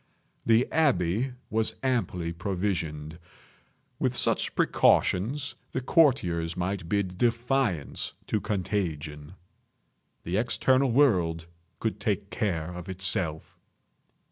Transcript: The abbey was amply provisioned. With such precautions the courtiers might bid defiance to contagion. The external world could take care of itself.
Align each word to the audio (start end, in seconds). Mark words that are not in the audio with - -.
The 0.47 0.67
abbey 0.71 1.33
was 1.51 1.75
amply 1.83 2.33
provisioned. 2.33 3.19
With 3.99 4.15
such 4.15 4.55
precautions 4.55 5.53
the 5.73 5.79
courtiers 5.79 6.57
might 6.57 6.89
bid 6.89 7.19
defiance 7.19 8.13
to 8.25 8.41
contagion. 8.41 9.35
The 10.23 10.37
external 10.37 10.91
world 10.91 11.45
could 11.79 11.99
take 11.99 12.31
care 12.31 12.71
of 12.73 12.89
itself. 12.89 13.59